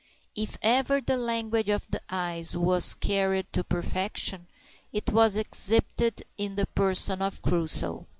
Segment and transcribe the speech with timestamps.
[0.35, 4.47] If ever the language of the eyes was carried to perfection,
[4.91, 8.07] it was exhibited in the person of Crusoe.